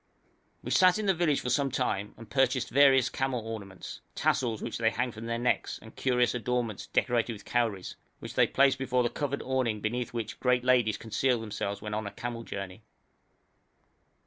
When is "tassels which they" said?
4.15-4.89